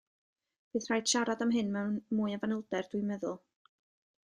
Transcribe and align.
Bydd 0.77 0.87
rhaid 0.89 1.11
siarad 1.11 1.43
am 1.47 1.53
hyn 1.57 1.69
mewn 1.77 1.93
mwy 2.21 2.39
o 2.39 2.41
fanylder 2.47 2.91
dwi'n 2.95 3.07
meddwl. 3.13 3.39